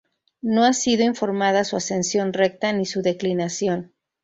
[0.41, 3.93] No ha sido informada su ascensión recta ni su declinación